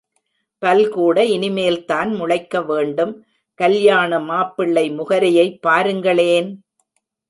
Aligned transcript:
பல்கூட 0.61 1.17
இனிமேல்தான் 1.33 2.11
முளைக்க 2.15 2.61
வேண்டும் 2.61 3.13
கல்யாண 3.59 4.19
மாப்பிள்ளை 4.21 4.85
முகரையைப் 4.91 5.61
பாருங்களேன்! 5.61 6.49